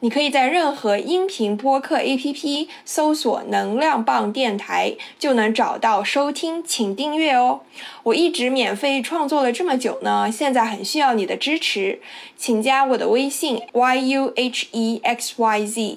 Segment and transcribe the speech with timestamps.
[0.00, 7.62] 你可以在任何音频播客 APP 搜索“能量棒电台”，就能找到收听，请订阅哦。
[8.04, 12.00] 我一直免费创作了这么久呢，现在很需要你的支持，
[12.36, 15.96] 请加我的微信 yuhexyz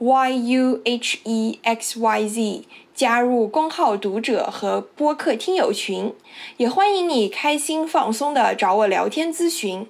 [0.00, 2.62] yuhexyz，
[3.00, 6.12] 加入公号读者和播客听友群，
[6.58, 9.86] 也欢迎你开心放松的找我聊天咨询。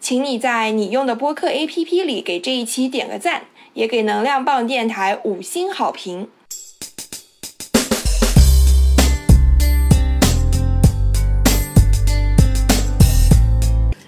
[0.00, 3.42] 请你在你用的播客 APP 里给这一期点个赞，
[3.74, 6.30] 也给能量棒电台五星好评。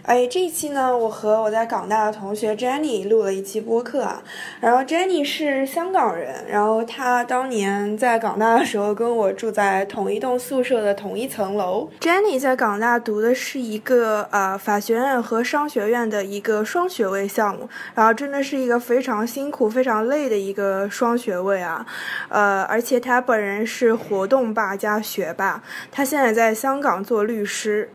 [0.07, 4.23] 哎，这一期呢，我和我在港大的同学 Jenny 录了一期播客啊。
[4.61, 11.91] 然后 Jenny 是香港人，然后她当年在港大的时候跟我住在同一栋宿舍的同一层楼。
[12.01, 21.85] Jenny 在港大读的是一个呃法学院和商学院的一个双学位项目，然后真的是一个非常辛苦、非常累的一个双学位啊。
[22.29, 27.91] 呃，而且他本人是活动霸加学霸，他现在在香港做律师。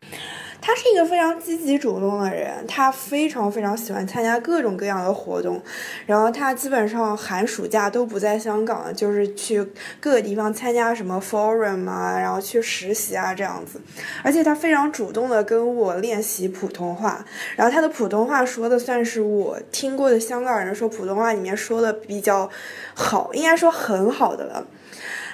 [0.64, 5.60] 他是一个非常积极主动的人，他非常非常喜欢参加各种各样的活动，
[6.06, 9.60] 然后他基本上寒暑假都不在香港，就是去
[9.98, 13.80] 各个地方参加什么 forum 啊，然后去实习啊这样子，
[14.22, 17.24] 而且他非常主动的跟我练习普通话，
[17.56, 22.48] 然后他的普通话说的算是我听过的香港人说普通话里面说的比较
[22.94, 24.64] 好，应该说很好的了。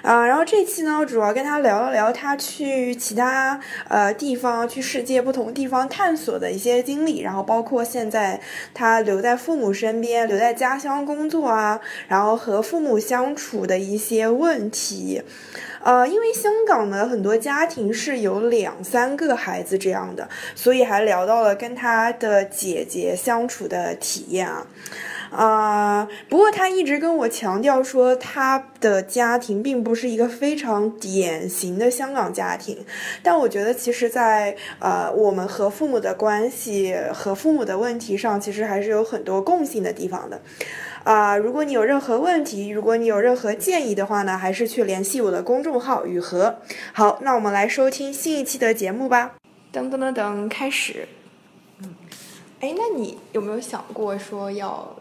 [0.03, 8.41] 啊，然后这期呢，主要跟他聊了聊他去其他呃地方，去世界不同地方探索的一些经历，然后包括现在
[8.73, 15.23] 他留在父母身边，留在家乡工作啊，然后和父母相处的一些问题。
[15.81, 24.67] 呃，因为香港呢很多家庭是有两三个孩子这样的，所以还聊到了跟他的姐姐相处的体验啊。
[25.31, 32.85] 啊，不过他一直跟我强调说，他的家庭并不是一个非常典型的香港家庭。
[33.23, 40.41] 但我觉得，其实，在呃，我们和父母的关系和父母的问题上，其实还是有很多共性的地方的。
[41.05, 46.57] 啊，如果你有任何问题，如果你有任何建议的话呢，还是去联系我的公众号雨禾。
[46.93, 49.37] 好，那我们来收听新一期的节目吧。
[49.73, 51.07] 噔噔噔噔，开始。
[51.83, 51.95] 嗯，
[52.61, 54.97] 哎，那你有没有想过说要？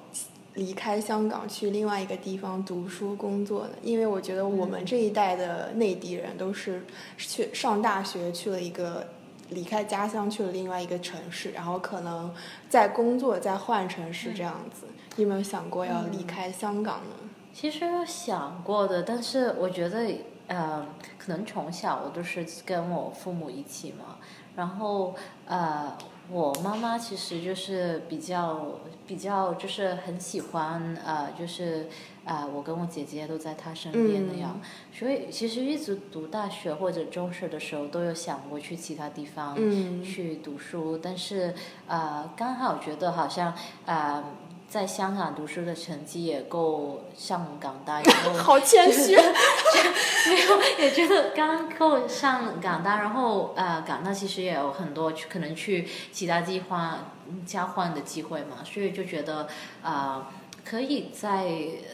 [0.58, 6.84] 离开香港去另外一个地方读书工作的，因为我觉得我们这一代的内地人都是
[7.16, 9.06] 去上大学去了一个
[9.50, 12.34] 离开家乡去了另外一个城市，然后可能
[12.68, 14.88] 在工作在换城市这样子。
[15.16, 17.30] 你有没有想过要离开香港呢？
[17.54, 20.12] 其实有想过的，但是我觉得，
[20.48, 20.84] 呃，
[21.20, 24.18] 可能从小我都是跟我父母一起嘛，
[24.56, 25.14] 然后
[25.46, 25.96] 呃。
[26.30, 31.88] 我妈妈其实就是比较比较就是很喜欢呃就是
[32.26, 34.60] 啊我跟我姐姐都在她身边那样，
[34.92, 39.56] 所以其实一直读大学或者中学的时候都有想过去其他地方
[40.04, 41.54] 去读书，但是
[41.88, 43.54] 呃刚好觉得好像
[43.86, 44.24] 啊。
[44.70, 49.16] 在香港读书的成绩也够上港大，然后 好谦虚，
[50.30, 57.12] 没有也觉得刚够上港大，然后呃港大其实也有很多可能去其他地方
[57.46, 59.48] 交换的机会嘛，所以就觉得
[59.82, 60.28] 啊
[60.66, 61.48] 可以在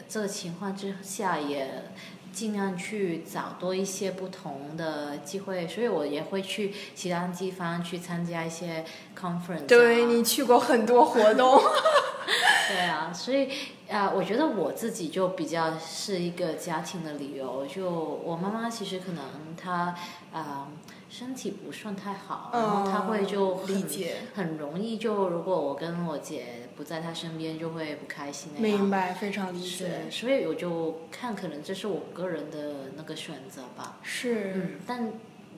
[0.08, 1.84] 这个情况之下也。
[2.34, 8.84] 尽量去找多一些不同的机会，所以我也会去其他地方去参加一些
[9.18, 9.66] conference。
[9.66, 11.58] 对你去过很多活动。
[12.68, 13.48] 对啊，所以
[13.88, 17.64] 啊，我觉得我自己就比较是一个家庭的理由。
[17.66, 19.24] 就我妈妈其实可能
[19.56, 19.94] 她
[20.32, 20.68] 啊。
[21.16, 23.88] 身体不算太好，然后他会就很
[24.34, 28.80] 很容易就如果我跟我姐不在他身边就会不开心那样。
[28.80, 30.10] 明白，非常理解。
[30.10, 34.00] 所以我就看，可能这是我个人的那个选择吧。
[34.02, 34.54] 是。
[34.56, 35.12] 嗯，但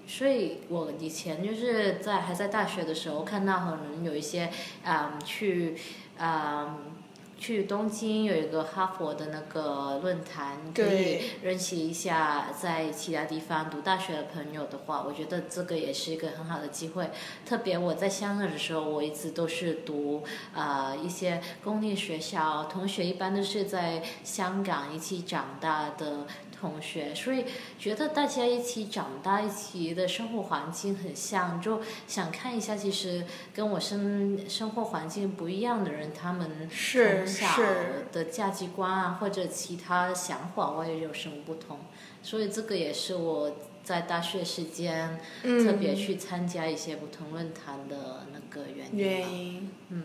[0.06, 4.50] 所以我以前就是在还在大学的时候看到可能有一些
[4.84, 5.74] 嗯去
[6.18, 6.76] 啊
[7.38, 17.10] 去东京有一个哈佛的那个论坛，可以认识一下在其他地方读大学的朋友的话，我觉得这个也是一个很好的机会。
[17.44, 20.24] 特别我在香港的时候，我一直都是读
[20.54, 26.26] 呃一些公立学校，同学一般都是在香港一起长大的
[26.60, 27.44] 同学，所以
[27.78, 33.24] 觉得大家一起长大，一起的生活环境很像，就想看一下，其实
[33.54, 37.46] 跟我生生活环境不一样的人，他们从小
[38.12, 41.78] 的价值观啊，或者其他想法，我也有什么不同，
[42.22, 48.98] 所以这个也是我在大学时间嗯特别去参加一些不同论坛的那个原因。
[48.98, 49.70] 原因。
[49.90, 50.02] 嗯，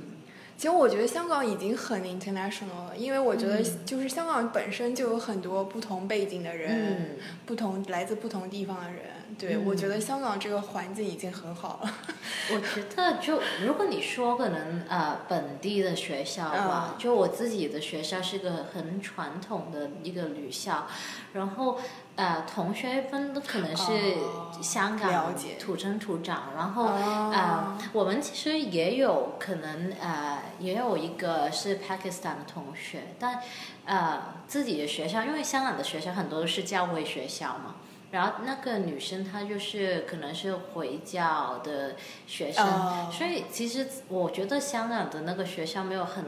[0.61, 7.09] 其实我觉得香港已经很 international 了，因为我觉得嗯就是香港本身就有很多不同背景的人，嗯，
[7.47, 9.01] 不同来自不同地方的人。
[9.39, 11.91] 对，嗯我觉得香港这个环境已经很好了。
[12.53, 20.85] 我觉得就如果你说可能呃本地的学校吧，嗯就我自己的学校是个很传统的一个女校，
[21.33, 21.79] 然后
[22.15, 27.31] 呃同学分都可能是哦香港土生土长，然后哦。
[27.33, 33.39] 呃，我们其实也有可能呃，也有一个是 Pakistan 的同学，但
[33.85, 37.75] 呃自己的学校，因为香港的学校很多都是教会学校嘛，
[38.11, 41.95] 然后那个女生她就是可能是回教的
[42.27, 43.09] 学生，哦。
[43.11, 46.25] 所以其实我觉得香港的那个学校没有很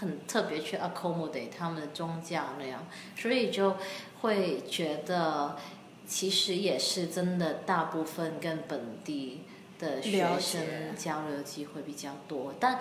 [0.00, 2.86] 很特别去 accommodate 他们的宗教那样，
[3.16, 3.76] 所以就
[4.22, 5.56] 会觉得
[6.06, 9.42] 其实也是真的大部分跟本地
[9.78, 10.60] 的学生
[10.96, 12.80] 交流的机会比较多，但。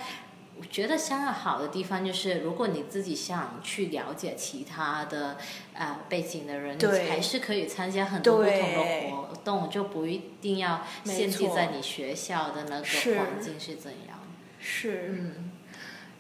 [0.62, 5.38] 我觉得香港好的地方就是，如果你自己想去了解其他的
[5.74, 13.16] 呃背景的人，你还是可可以参加很多不同的活动，就不一定要限制在你学校的那是。
[13.16, 14.20] 个环境是怎样。
[14.60, 15.52] 是，嗯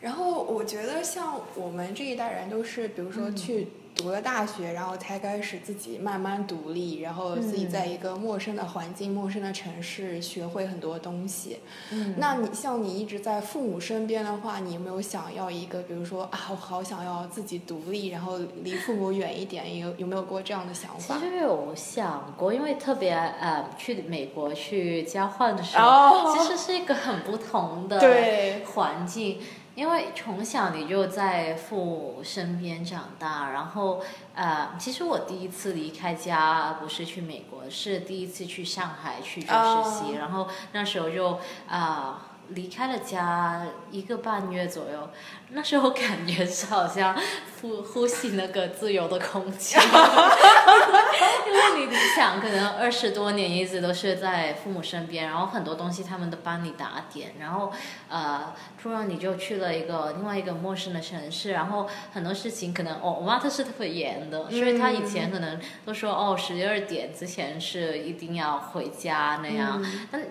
[0.02, 11.58] 然后我觉得像我们这一代人都是，比如说嗯去读了大学，然后才开始自己慢慢独立，然后自己嗯在一个陌生的环境、陌生的城市学会很多东西。
[11.92, 21.30] 嗯，那你像你一直在父母身边的话，你有没有想要一个，比如说啊，我好想要自己独立，然后离父母远一点，有有没有过这样的想法其？
[21.30, 29.40] 实有想过，因为特别呃去美国去交换的时候，哦其实是一个很不同的对环境。
[29.80, 34.02] 因为从小你就在父母身边长大，然后
[34.36, 40.16] 呃，其实我第一次离开家不是去美国，是第一次去上海去做实习，哦。
[40.20, 41.40] 然后那时候就
[41.70, 45.10] 啊、离开了家一个半月左右，
[45.50, 47.16] 那时候感觉是好像
[47.62, 49.78] 呼呼吸那个自由的空气，
[51.48, 57.72] 因为你想，可能二十多年一直都是在父母身边，然后很多东西他们都帮你打点，然后
[58.10, 70.22] 呃，突然你就去了一个另外一个陌生的城市，然后很多事情可能哦，我妈她是特别严的，所以她以前可能都说哦，十二点之前是一定要回家那样，但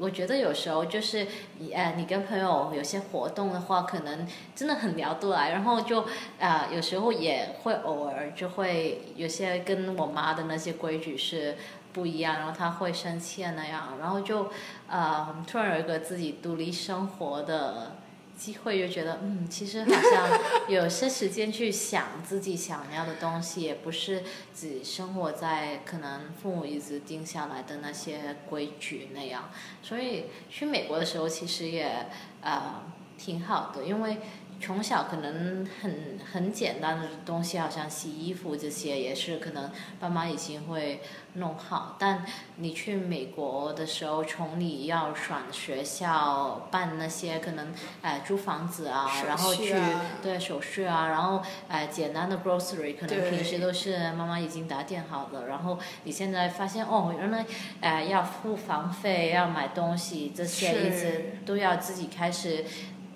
[0.00, 1.26] 我觉得有时候就是
[1.58, 6.02] 你呃，你跟朋友有些活动的话，可能真的很聊得来，然后就
[6.38, 11.56] 啊、呃有时候也会偶尔就会有些跟我妈的那些规矩是
[11.92, 14.50] 不一样，然后她会生气那样，然后就
[14.88, 17.96] 呃突然有一个自己独立生活的。
[18.38, 24.22] 机会就觉得，嗯，其实好像有些时间去想自己想要的东西，也不是
[24.54, 29.50] 只生活在可能父母一直定下来的那些规矩那样。
[29.82, 32.06] 所以去美国的时候，其实也
[32.40, 32.84] 呃
[33.18, 34.18] 挺好的，因为
[34.60, 39.70] 从小可能很很简单的东西，好像洗衣服这些也是可能
[40.00, 41.00] 爸妈已经会
[41.34, 42.24] 弄好，但
[42.56, 47.72] 你去美国的时候，从你要选学校、办那些可能
[48.02, 49.74] 呃租房子啊，手然后去
[50.22, 57.46] 对手续啊，然后呃简单的 grocery 可能平时都是妈妈已经打点好的，然后你现在发现哦，原来
[57.80, 62.64] 呃要付房费、要买东西这些一直都要自己开始，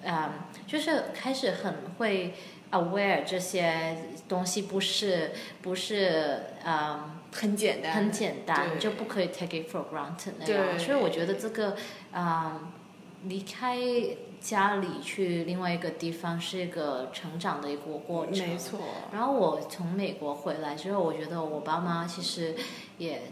[0.04, 0.32] 嗯、
[0.66, 2.34] 就是开始很会
[2.70, 3.96] aware 这些
[4.28, 7.18] 东西不是不是嗯。
[7.34, 10.78] 很简单，很简单，就不可以 take it for granted 那样。
[10.78, 11.74] 所以我觉得这个，
[12.12, 12.74] 啊、
[13.22, 13.78] 离开
[14.38, 18.46] 家里去另外一个地方是一个成长的一个过程。
[18.46, 18.78] 没错，
[19.14, 22.54] 然后我从美国回来之后，我觉得我爸妈其实
[22.98, 23.22] 也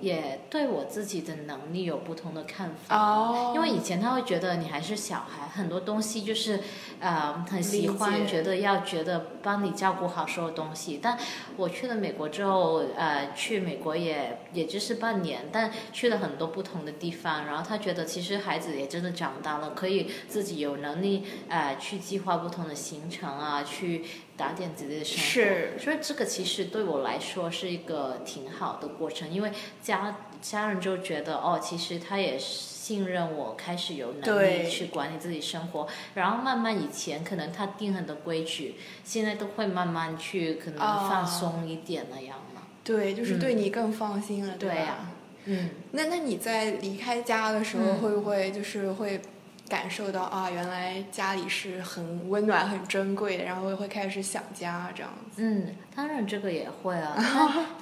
[0.00, 2.96] 也对我自己的能力有不同的看法。
[2.96, 6.60] 哦，因为以前他会觉得你还是小孩，很多东西就是，
[7.00, 11.00] 呃，很喜欢觉得要觉得帮你照顾好所有东西。
[11.02, 11.18] 但
[11.56, 24.04] 我去了美国之后，呃，去美国也也就是半年，但去了很多不同的地方，然后他觉得其实孩子也真的长大了，可以自己有能力呃去计划不同的行程啊，去
[24.36, 25.22] 打点自己的生活。
[25.22, 25.72] 是。
[25.78, 29.52] 所以这个其实对我来说是一个挺好的过程，因为
[29.82, 41.08] 家家人就觉得哦，其实他也信任我，开始有能力去管理自己生活，然后慢慢以前可能他定很多规矩，现在都会慢慢去可能啊。
[41.08, 42.62] 放松一点那样嘛。
[42.84, 44.56] 对，就是对你更放心了，吧？
[44.60, 45.10] 对呀。
[45.46, 47.98] 嗯，那那你在离开家的时候，嗯。
[47.98, 49.20] 会不会就是会
[49.68, 55.42] 感受到啊，原来家里是很温暖、很珍贵的，然后会开始想家这样子？
[55.42, 57.16] 嗯，当然这个也会啊，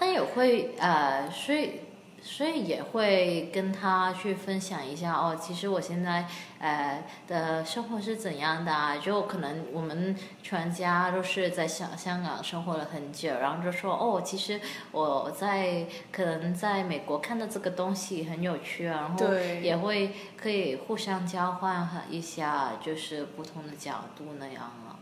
[0.01, 1.73] 但 也会啊，所以
[2.27, 6.27] 所以也会跟他去分享一下哦，其实我现在
[6.59, 8.97] 呃的生活是怎样的啊？
[8.97, 14.59] 就可能我们全家都是在香香港生活了很久，然后就说哦，其实
[14.91, 24.99] 我在可能在美国看到这个东西很有趣啊，然后也会可以互相交换一下，就是不同的角度那样了。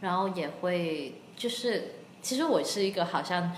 [0.00, 3.52] 然后也会就是，其实我是一个好像，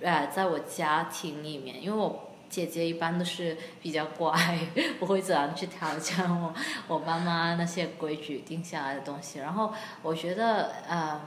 [0.00, 4.58] 呃，在我家庭里面，因为我姐姐一般都是比较乖，
[5.00, 6.54] 不会怎样去挑战我
[6.86, 9.38] 我爸妈那些规矩定下来的东西。
[9.38, 11.20] 然后我觉得，嗯，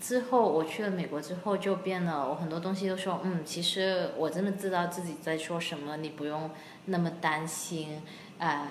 [0.00, 6.48] 之后我去了美国之后就变了，我很多东西都说，嗯，其实我真的知道自己在说什么，你不用
[6.84, 8.00] 那么担心，
[8.38, 8.68] 呃。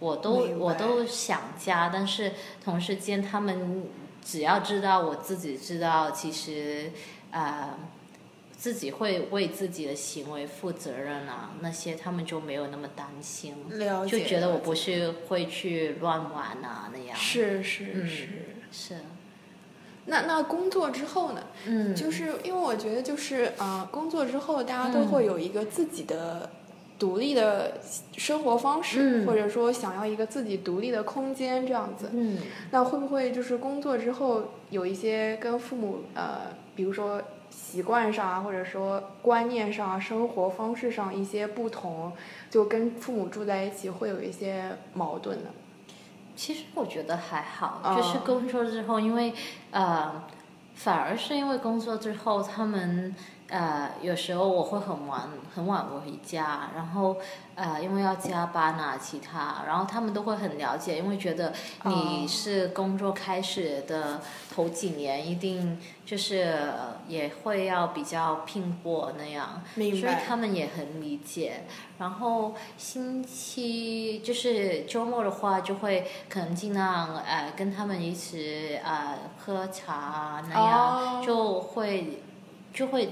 [0.00, 2.32] 我都我都想家，但是
[2.62, 3.86] 同时间他们
[4.22, 6.90] 只要知道我自己知道，其实
[7.30, 7.70] 呃
[8.64, 17.14] 自己会为自己的行为负责任啊，那些他们就没有那么担心，了，就觉得我不是会去乱玩啊那样。
[17.14, 18.28] 是是嗯是。
[18.72, 18.94] 是，
[20.06, 21.42] 那那工作之后呢？
[21.66, 26.48] 嗯，就是因为我觉得就是啊、呃工作之后大家都嗯会有一个自己的
[26.98, 27.78] 独立的
[28.16, 32.08] 生活方式，嗯或者说想要一个自己独立的空间这样子。
[32.14, 32.38] 嗯
[32.70, 37.20] 那会不会就是工作之后有一些跟父母呃，比如说
[37.54, 42.12] 习惯上啊，或者说观念上啊、生活方式上一些不同，
[42.50, 45.50] 就跟父母住在一起会有一些矛盾呢？
[46.36, 49.32] 其实我觉得还好，哦就是工作之后，因为
[49.70, 50.24] 呃，
[50.74, 53.14] 反而是因为工作之后，他们
[53.48, 57.16] 呃有时候我会很晚很晚回家，然后
[57.54, 61.52] 呃因为要加班啊其他，然后他们都会很了解，因为觉得
[61.84, 64.20] 你哦是工作开始的
[64.52, 69.62] 头几年，一定就是呃也会要比较拼搏那样，
[70.00, 71.64] 所以他们也很理解。
[71.98, 82.20] 然后星期就是周末的话，就会可能尽量呃跟他们一起呃喝茶啊那样，哦就会
[82.72, 83.10] 就会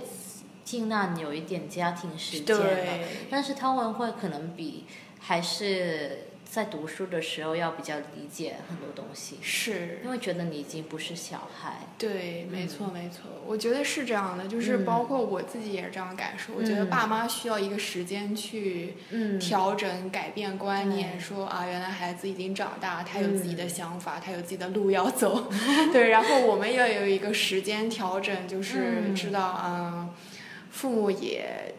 [0.64, 3.04] 尽量有一点家庭时间了。
[3.30, 4.84] 但是他们会可能比
[5.20, 10.00] 还是在读书的时候要比较理解很多东西，是。
[10.04, 11.78] 因为觉得你已经不是小孩。
[11.96, 16.52] 对，没错没错，我觉得是这样的，就是嗯包括我自己也是这样感受。
[16.52, 25.50] 我觉得嗯爸妈需要一个时间去嗯，调整、改变观念，说啊，原来孩子已经长大，他有自己的嗯想法，他有自己的路要走。
[25.90, 30.10] 对，然后我们要有一个时间调整，就是嗯知道，啊，
[30.70, 31.74] 父母也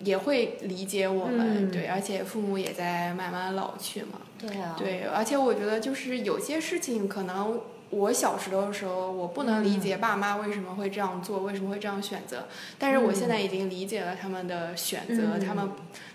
[0.00, 4.20] 也会理解我们，嗯对，而且父母也在慢慢老去嘛。
[4.38, 7.60] 对啊，对，而且我觉得就是有些事情可能。
[7.90, 12.44] 我小时候的时候，我不能理解爸妈为什么会这样做，为什么会这样选择。
[12.78, 15.70] 但是我现在已经理解了他们的选择，嗯他们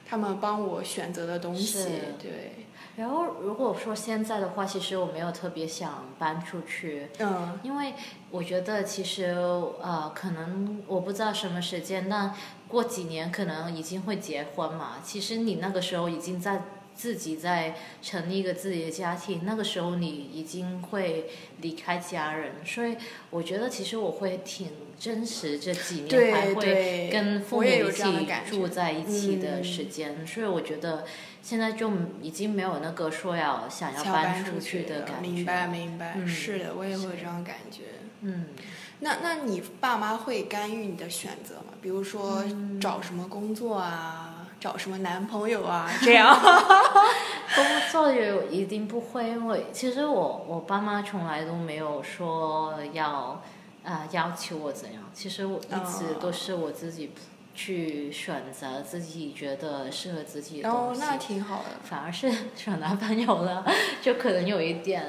[0.07, 1.83] 他们帮我选择的东西。
[2.17, 2.64] 对，
[2.97, 7.93] 然后如果说现在的话，其实我没有特别想搬出去，嗯，因为
[8.31, 9.35] 我觉得其实
[9.81, 12.33] 呃，可能我不知道什么时间，但
[12.69, 14.93] 过几年可能已经会结婚嘛。
[15.03, 16.61] 其实你那个时候已经在
[16.95, 21.29] 自己在成立一个自己的家庭，那个时候你已经会
[21.61, 22.95] 离开家人，所以
[23.29, 28.05] 我觉得其实我会挺珍惜这几年还会，跟父母一起。
[28.49, 31.03] 住在一起的嗯时间，所以我觉得
[31.41, 35.29] 现在就已经没有那个说要想要搬出去的感觉。
[35.29, 37.83] 明白明白，嗯是的，我也会有这样感觉。
[38.21, 38.45] 嗯，
[38.99, 41.73] 那那你爸妈会干预你的选择吗？
[41.81, 44.34] 比如说嗯找什么工作啊，
[44.65, 46.35] 找什么男朋友啊，这样？
[47.55, 53.43] 工作也一定不会，因为其实我我爸妈从来都没有说要
[53.83, 57.11] 呃要求我怎样，其实我一直哦都是我自己
[57.53, 61.65] 去选择自己觉得适合自己的那挺好的。
[61.83, 63.63] 反而是 选男朋友了，
[64.01, 65.05] 就可能有一点，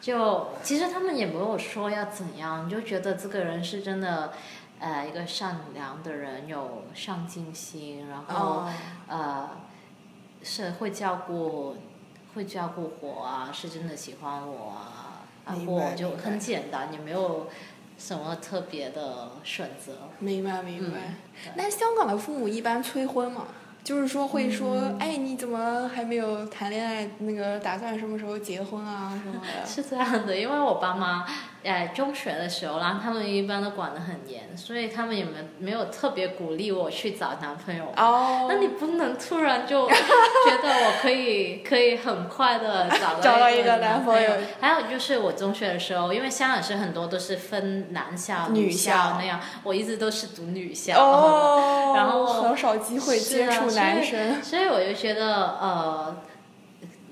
[0.00, 4.32] 就其实他们也没有说要怎样，就觉得这个人是真的，
[4.82, 8.72] 呃，一个善良的人，有上进心，然后、哦
[9.06, 9.48] 呃，
[10.42, 11.76] 是会照顾，
[12.34, 17.46] 会照顾我啊，是真的喜欢我啊，然明后就很简单，也没有
[17.96, 19.92] 什么特别的选择。
[20.18, 20.98] 明白明白。
[20.98, 21.14] 嗯
[21.54, 23.46] 那香港的父母一般催婚吗？
[23.84, 27.08] 就是说会说，嗯哎，你怎么还没有谈恋爱？
[27.18, 29.62] 那个打算什么时候结婚啊什么的？
[29.66, 31.26] 是这样的，因为我爸妈，
[31.64, 37.84] 呃，中学的时候，然后他们一般都管得很严，所以他们也没没有特别鼓励我去找男朋友。
[37.96, 39.94] 哦，那你不能突然就 觉
[40.62, 50.98] 得我可以可以很快的找找到到一个男男朋友还有就是我中学的时候，因为香港是很多都是分男校、女校校那样，我一直都是读女校。
[50.98, 54.42] 哦，然后很少机会接触男生。
[54.42, 56.16] 所以我就觉得，呃，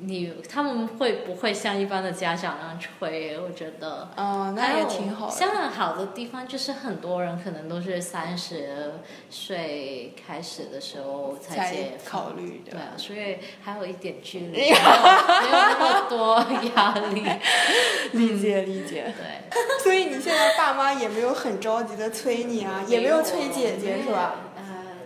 [0.02, 3.38] 你他们会不会像一般的家长那样催？
[3.38, 5.33] 我觉得，嗯，那也挺好的。
[5.33, 8.92] 香港好的地方就是很多人可能都是三十
[9.28, 14.76] 岁开始的时候才才结考虑的对啊，所以还有一点距离， 没有
[15.50, 16.45] 那么多
[16.76, 17.25] 压力。
[18.12, 19.12] 理解理解。
[19.16, 24.35] 对， 所以你现在爸妈也没有很着急的催你啊，也没有催姐姐是吧？？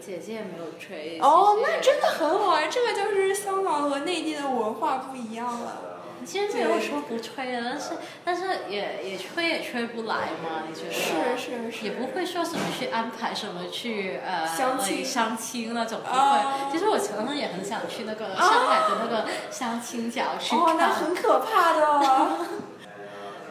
[0.04, 1.18] 呃，姐姐也没有吹。
[1.20, 5.78] 哦，那真的很好啊，这个就是香港和内地的文化不一样了。
[6.26, 7.90] 其实没有说不吹的，但是
[8.24, 10.92] 但是也也吹也吹不来嘛，你觉得？
[10.92, 16.18] 是是是也不会说什么去安排什么去呃相亲呃相亲那种不会。
[16.18, 22.38] 哦其实我常常也很想去那个上海的那个相亲角去哦，那，很可怕的。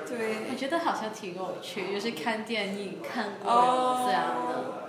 [0.10, 4.84] 对我，觉得好像挺有趣，就是看电影看过哦有这样的。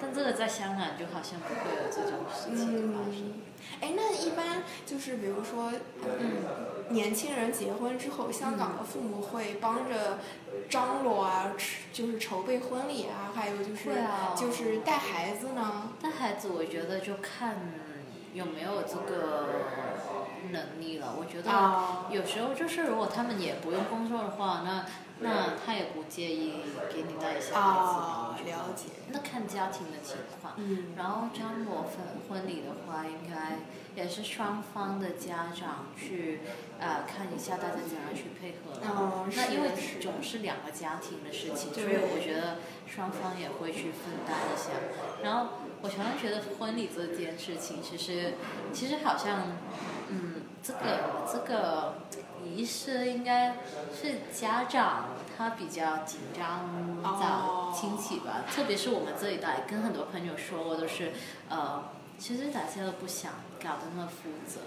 [0.00, 3.22] 但这个在香港就好像不会有这种事情发生。
[3.22, 3.42] 嗯，
[3.80, 5.72] 哎，那一般就是比如说，
[6.04, 10.18] 嗯，年轻人结婚之后，香港的父母会帮着
[10.68, 11.52] 张罗啊，
[11.92, 15.90] 就是筹备婚礼啊，还有就是会啊就是带孩子呢。
[16.02, 17.56] 带孩子，我觉得就看
[18.32, 19.48] 有没有这个
[20.50, 21.14] 能力了。
[21.18, 24.84] 我觉得啊有时候就是，如果他们也不用工作的话，那
[25.20, 26.54] 那他也不介意
[26.92, 28.84] 给你带小孩子了解。
[29.08, 30.54] 那看家庭的情况。
[30.56, 31.92] 嗯，然后张罗婚
[32.28, 33.58] 婚礼的话，应该
[33.94, 36.40] 也是双方的家长去
[36.78, 38.94] 呃看一下大家怎样去配合了。
[38.94, 39.70] 哦那因为
[40.00, 44.70] 总是两个家庭的事情，所以我觉得双方也会去分担一下。
[45.22, 48.34] 然后我常常觉得婚礼这件事情，其实
[48.72, 49.56] 其实好像
[50.08, 50.35] 嗯，
[50.66, 51.94] 这个这个
[52.44, 53.56] 仪式应该
[53.94, 56.60] 是家长他比较紧张
[57.02, 61.12] 哦找亲戚吧，特别是我们这一代，跟很多朋友说过都是
[61.48, 61.84] 呃，
[62.18, 64.60] 其实大家都不想搞得那么复杂，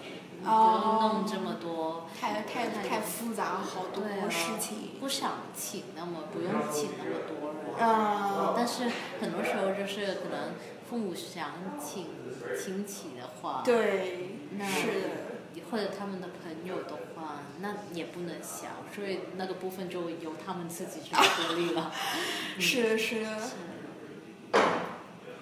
[0.44, 2.08] 不哦用弄这么多。
[2.20, 4.92] 太太太复杂，好多事情。
[5.00, 10.54] 不想请那么不用请那么多人，啊，但是很多时候就是可能
[10.90, 12.08] 父母想请
[12.58, 15.10] 亲戚的话，对，那是的。
[15.70, 21.92] 或者他们的朋友的话，那也不能想，所以那个部分就由他们自己去处理了。
[22.58, 23.26] 嗯是，是。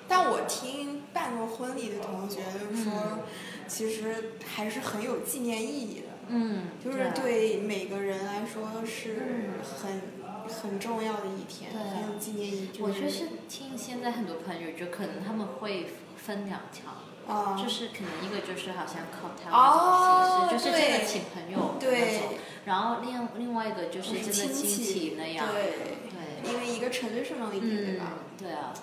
[0.10, 3.20] 但我听办过婚礼的同学就说，
[3.68, 9.50] 其实还是很有纪念意义的，嗯，就是啊对每个人来说是
[9.82, 10.02] 很
[10.48, 12.70] 很重要的一天，对很有纪念意义。
[12.80, 16.92] 我就是听现在很多朋友，就可能他们会分两条，
[17.34, 22.30] 啊，就是可能一个就是好像 cocktail 哦那种形式，就是真的请朋友那对种，
[22.66, 25.74] 然后另另外一个就是真的亲亲戚那样，对，
[26.12, 28.14] 对，因为一个 traditional 一点，对吧？
[28.14, 28.74] 嗯，对啊，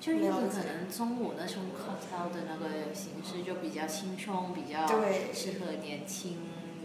[0.00, 4.86] 就一个可能中午那种 cocktail 的那个形式就比较轻松，比较
[5.32, 6.38] 适合年轻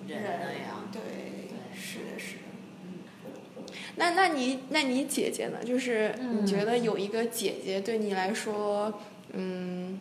[0.08, 0.88] 人那样。
[0.92, 2.49] 对，对是的，是的。
[3.70, 5.58] 嗯，那那你那你姐姐呢？
[5.64, 8.94] 就是嗯你觉得有一个姐姐对你来说，
[9.34, 10.00] 嗯，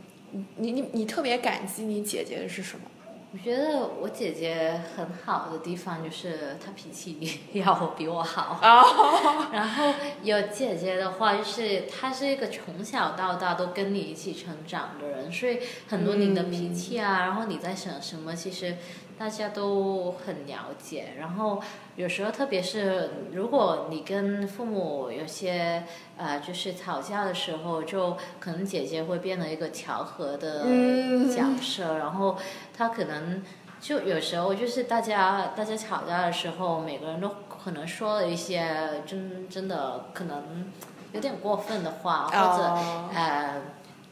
[0.57, 2.85] 你你你特别感激你姐姐的是什么？
[3.31, 8.59] 我觉得我姐姐很好的地方就是她脾气 要比我好。
[8.63, 18.79] 哦， 然后有姐姐的话，就是她是一个从小到大都跟你一起成长的人，所以很多你的脾气啊，然后你在想什么，其实
[19.19, 21.15] 大家都很了解。
[21.19, 21.61] 然后
[21.97, 25.83] 有时候，特别是如果你跟父母有些
[26.17, 32.37] 呃，就是吵架的时候，就可能姐姐会变得一个调和的嗯角色，然后
[32.77, 33.43] 她可能。
[33.81, 40.73] 就有时候就是大家大家吵架的时候，每个人都可能说了一些真真的可能
[41.13, 43.63] 有点过分的话，或者、哦呃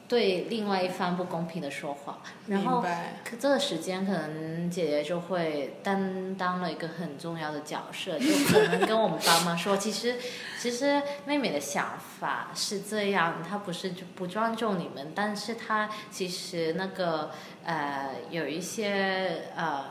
[0.09, 2.81] 对另外一方不公平的说话，然后
[3.25, 10.17] 可这个时间可能姐姐就会担当了一个很重要的角色，就可能跟我们爸妈说，其实
[10.61, 17.31] 其实妹妹的想法是这样，她不是就不尊重你们，但是她其实那个
[17.65, 19.87] 呃有一些呃。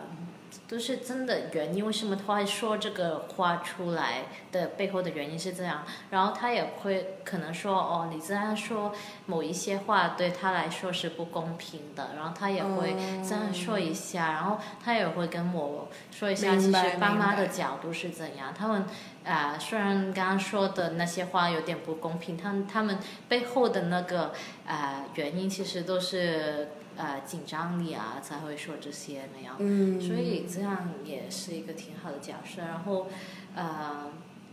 [0.68, 8.92] 都是真的原因，为什么他会说这个话出来的背后的原因是这样，然后他也会可能说哦，你这样说
[9.28, 18.86] 某一些话对他来说是不公平的，然后他也会这样说一下，然后他也会跟我说一下，其实爸妈的角度是怎样，他们
[19.24, 24.34] 啊、虽然刚刚说的那些话有点不公平，他他们背后的那个
[24.68, 29.56] 啊、原因其实都是呃紧张力啊才会说这些那样。
[29.60, 32.62] 嗯，所以这样也是一个挺好的假设。
[32.62, 33.08] 然后，
[33.56, 34.12] 呃，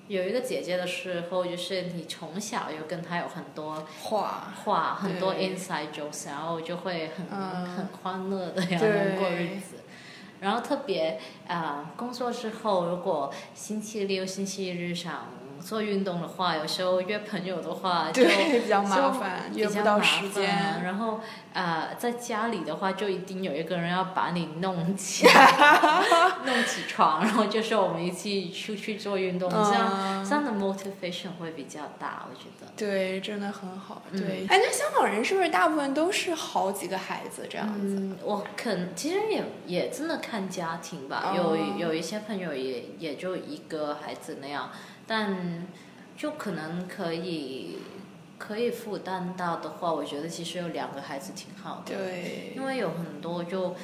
[0.09, 9.77] 有一个姐姐的时候，就是你从小又跟她有很多话，话，很多 inside jokes，然后就会很、嗯很欢乐的样对能过日子。
[10.41, 15.29] 然后特别啊、呃工作之后，如果星期六、星期日想
[15.63, 20.83] 做运动的话，有时候约朋友的话就对， 比较麻烦，比较约不到时间。
[20.85, 21.21] 然后
[21.53, 26.03] 呃，在家里的话，就一定有一个人要把你弄起来
[26.45, 32.67] 弄起床，然后就说我们一起出去做运动，这样嗯这样的 motivation 会比较大，我觉得。
[32.77, 34.03] 对，真的很好。
[34.11, 37.81] 嗯对，哎，那香港人是不是大部分都是好几个孩子这样子？
[37.99, 44.71] 嗯，我肯其实也也真的看家庭吧，哦有有一些朋友也也就一个孩子那样，
[45.07, 45.67] 但
[46.17, 47.79] 就可能可以
[48.39, 51.95] 可以负担到的话，我觉得其实有两个孩子挺好的。
[51.95, 53.75] 对，因为有很多就，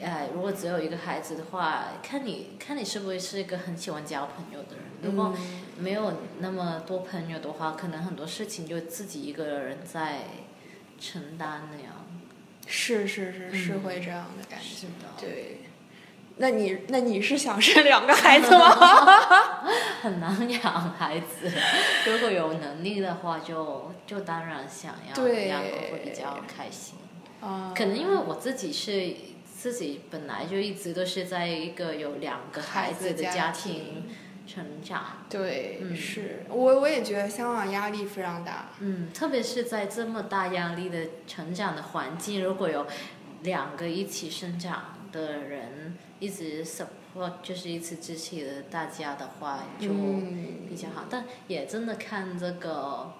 [0.00, 4.84] 呃，如果只有一个孩子的话，看你看你是不是是一个很喜欢交朋友的人。
[5.02, 10.20] 如果嗯没有那么多朋友的话，可能很多事情就自己一个人在
[11.00, 11.92] 承担那样。
[12.66, 14.64] 是是是是嗯会这样的感觉。
[14.64, 15.08] 是的。
[15.20, 15.58] 对，
[16.36, 18.70] 那你那你是想生两个孩子吗？
[20.02, 21.50] 很难养孩子，
[22.06, 26.98] 如果有能力的话就，就当然想要对两个会比较开心。
[27.40, 29.14] 啊，可能因为我自己是
[29.46, 34.06] 自己本来就一直都是在一个有两个孩子的家庭
[34.46, 38.70] 成长，对，嗯是我我也觉得香港压力非常大。
[38.80, 42.86] 嗯，特别是在这么大压力的成长的环境，如果有
[43.42, 51.04] 两个一起生长的人一直 support，就是一直支持的大家的话，就嗯比较好。
[51.10, 53.12] 但也真的看这个，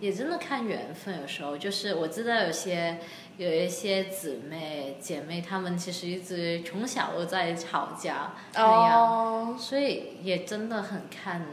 [0.00, 1.20] 也真的看缘分。
[1.20, 2.98] 有时候就是我知道有些
[3.38, 9.00] 有一些姊妹姐妹，她们其实一直从小都在吵架那样。
[9.00, 11.46] 哦，所以也真的很看，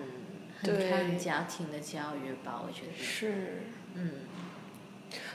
[0.60, 3.04] 很对看家庭的教育吧，我觉得。
[3.04, 3.64] 是。
[3.96, 4.10] 嗯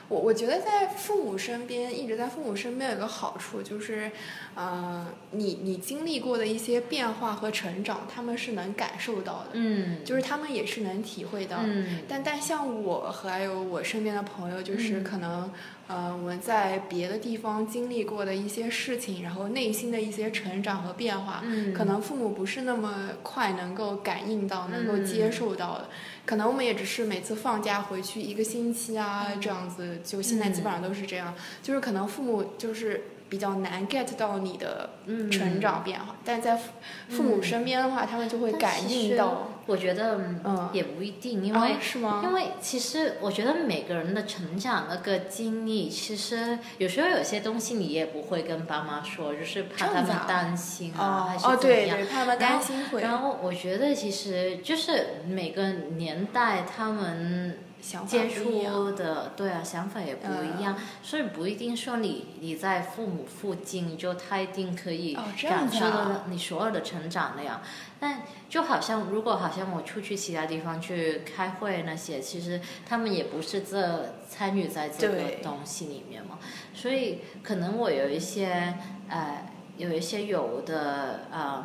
[0.09, 4.11] 我我觉得在父母身边，一直在父母身边有个好处，就是，
[4.55, 11.65] 呃，你你经历过的一些变化和成长，他们是能感受到的，嗯，就是他们也是能体会到的。
[11.67, 15.53] 嗯但但像我和还有我身边的朋友，就是嗯可能，
[15.89, 25.89] 呃，我们在别的地方经历过的一些事情，然后内心的一些成长和变化，嗯，可能父母不是那么快能够感应到、能够嗯接受到的。
[26.29, 31.35] 可能我们也只是每次放假回去一个星期啊，这样子，就现在基本上都是这样。
[31.63, 36.71] 就是可能父母就是比较难 get 到你的嗯成长变化，但在父
[37.09, 39.49] 父母身边的话，他们就会感应到。
[39.67, 42.23] 我觉得嗯也不一定，因为、啊、是吗？
[42.25, 51.99] 因为其实我觉得每个人的成长那个经历，其实有时候有些东西你也不会跟爸妈说，就是怕他们担心啊，哦还是哦，怎么样。
[51.99, 67.63] 对对，怕他们担心会然后我觉得其实就是每个年代他们想法接触的对啊想法也不一样，所以不一定说你你在父母附近就他一定可以感受到你所有的成长那样。
[67.99, 68.21] 但
[68.51, 76.39] 就好像如果好像我出去其他地方去开会那些，其实他们也不是这参与在这个东西里面嘛，
[76.75, 78.75] 所以可能我有一些
[79.09, 79.47] 呃
[79.79, 81.65] 有一些有的呃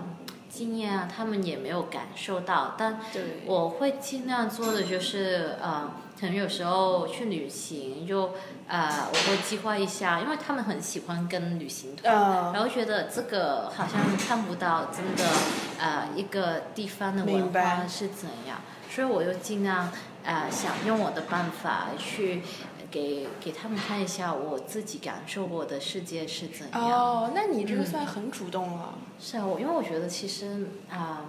[0.50, 3.00] 经验啊，他们也没有感受到，但，
[3.46, 8.32] 我会尽量做的就是呃，可能有时候去旅行就
[8.68, 15.30] 呃，我会计划一下，因为他们很喜欢跟旅行团，呃，然后觉得这个好像看不到真的
[15.80, 19.92] 呃一个地方的文化是怎样，所以我就尽量
[20.24, 22.42] 呃想用我的办法去
[22.90, 26.90] 给给他们看一下我自己感受过的世界是怎样。
[26.90, 28.94] 哦，那你这个嗯算很主动了。
[29.20, 31.26] 是啊，我因为我觉得其实啊、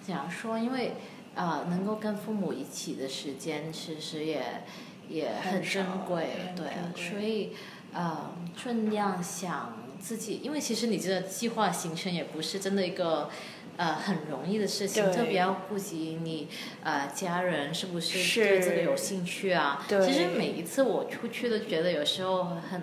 [0.00, 0.94] 怎样说，因为
[1.38, 4.64] 啊、能够跟父母一起的时间，其实也
[5.08, 6.66] 也很珍贵，对，
[7.10, 7.52] 所以
[7.92, 13.30] 呃，尽量想自己，因为其实你这个计划行程也不是真的一个。
[13.78, 16.48] 呃，很容易的事情，特别要顾及你
[16.82, 19.86] 呃家人是不是对这个有兴趣啊？
[19.88, 22.82] 其实每一次我出去都觉得有时候很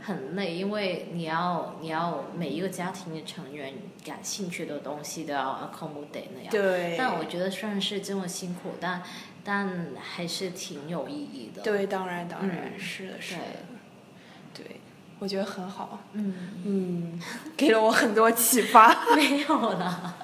[0.00, 6.48] 很累，因为你要你要每一个家庭的成员感兴趣的东西都要 accommodate 那样。
[6.48, 6.94] 对。
[6.96, 9.02] 但我觉得虽然是这么辛苦，但
[9.42, 11.60] 但还是挺有意义的。
[11.62, 13.40] 对，当然当然是的，是的。
[14.54, 14.80] 对。
[15.18, 17.20] 我觉得很好，嗯嗯，
[17.56, 18.94] 给了我很多启发。
[19.16, 20.14] 没有了。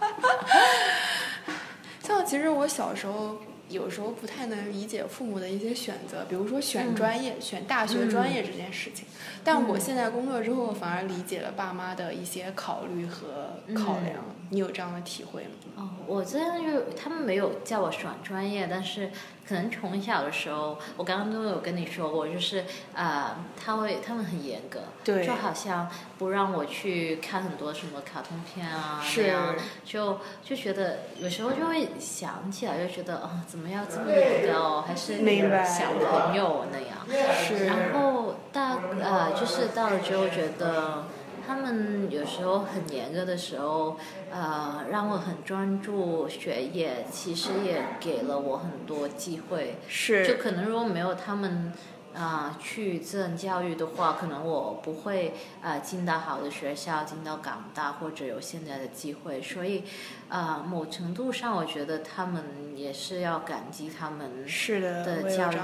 [2.03, 9.07] 像其实我小时候有时候不太能理解父母的一些选择，比如说选专业、选大学专业这件事情。
[9.43, 14.23] 但我现在工作之后，反而理解了爸妈的一些考虑和考量。
[14.51, 15.49] 你有这样的体会吗？
[15.77, 19.11] 哦，我这样就他们没有叫我选专业，但是。
[19.53, 24.81] 可能从小的时候，我刚刚都有跟你说过，就是啊，他会他们很严格，
[25.23, 35.19] 就好像不让我去看很多什么卡通片啊那样，就就觉得有时候就会想起来，就觉得啊，怎么要这么严格哦，还是
[35.67, 36.97] 小朋友那样。
[37.35, 41.05] 是然后大呃，就是到了之后觉得。
[41.47, 43.99] 他们有时候很严格的时候，
[44.31, 49.77] 呃，让我很专注学业，其实也给了我很多机会。
[49.89, 50.27] 是。
[50.27, 51.73] 就可能如果没有他们
[52.15, 59.41] 啊去自然教育的话，可能我不会啊进到好的学校，进到港大或者有现在的机会。
[59.43, 59.85] 所以
[60.29, 62.45] 啊，某程度上，我觉得他们
[62.77, 65.57] 也是要感激他们的教育。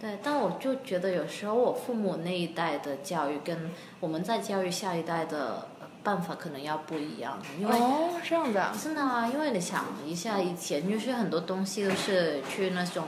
[0.00, 5.66] 对，但我就觉得有时候我父母那一代的教育跟我们在教育下一代的
[6.04, 13.06] 办法可能要不一样，因为哦这样子啊，真的啊，因为你想一下，以前就是很多东西都是去那种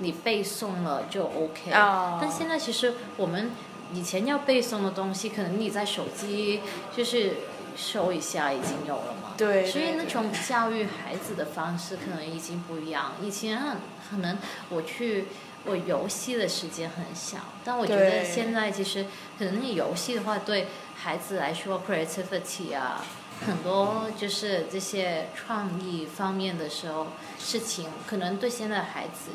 [0.00, 3.52] 你背诵了就 OK，但现在其实我们
[3.92, 6.60] 以前要背诵的东西，可能你在手机
[6.94, 7.34] 就是
[7.76, 13.62] 搜一下已经有了嘛，对，所以那种教育孩子的方式可能已经不一样，以前
[14.10, 14.36] 可能
[14.70, 15.26] 我去。
[15.64, 19.06] 我游戏的时间很小，但我觉得现在其实
[19.38, 23.04] 可能那游戏的话，对孩子来说，creativity 啊，
[23.46, 29.30] 很多就是这些创意方面的时候事情，可能对现在孩子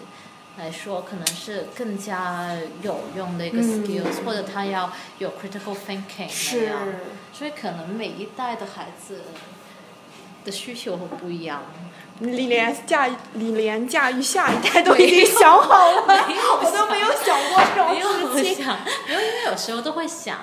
[0.57, 6.87] 来说，可能是更加有用的一个 skills，或者他要有 critical thinking 那样，
[7.31, 9.21] 所以可能每一代的孩子
[10.47, 11.61] 的需求会不一样。
[12.19, 18.65] 你连驾你连驾驭下一代都已经想好了，我都没有想过这种事情。
[19.07, 20.39] 没有，因为有时候都会想，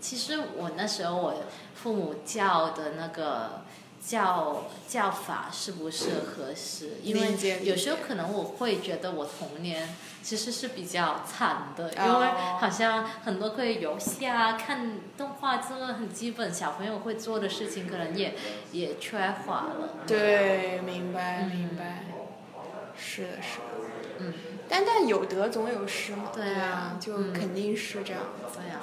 [0.00, 1.34] 其实我那时候我
[1.74, 3.62] 父母叫的那个。
[4.06, 6.98] 叫叫法是不是合适？
[7.02, 12.26] 因为有时候可能我会觉得我童年其实是比较惨的，因为
[12.58, 18.34] 好像很多可以游戏啊、看动画这个很基本小朋友会做的事情，可能也
[18.72, 19.88] 也缺乏了。
[20.06, 22.04] 对，明白明白，
[22.94, 23.64] 是的，是的，
[24.18, 24.34] 嗯，
[24.68, 28.22] 但但有得总有失嘛，对啊，就肯定是这样。
[28.54, 28.80] 对呀。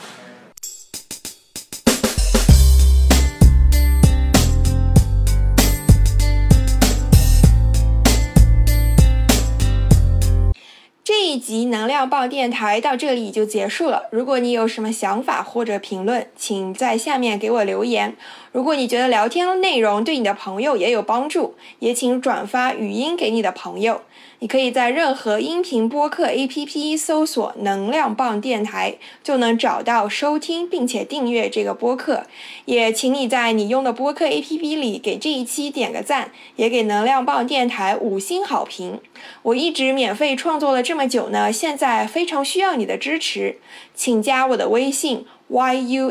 [11.04, 14.06] G 这一集能量棒电台到这里就结束了。
[14.10, 18.18] 如果你有什么想法或者评论，请在下面给我留言。
[18.52, 24.02] 如果你觉得聊天内容对你的朋友也有帮助，也请转发语音给你的朋友。
[24.40, 32.24] 你可以在任何音频播客 APP 搜索“能量棒电台”，就能找到收听并且订阅这个播客。
[32.66, 39.00] 也请你在你用的播客 APP 里给这一期点个赞，也给能量棒电台五星好评。
[39.44, 43.58] 我一直免费创作了这么久呢，现在非常需要你的支持，
[43.94, 46.04] 请加我的微信 yuhexyz，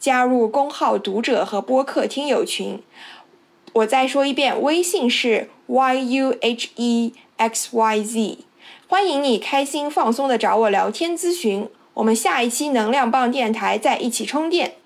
[0.00, 2.82] 加入公号读者和播客听友群。
[3.74, 6.38] 我再说一遍，微信是 yuhexyz，
[8.88, 11.68] 欢迎你开心放松的找我聊天咨询。
[11.92, 14.76] 我们下一期能量棒电台再一起充电。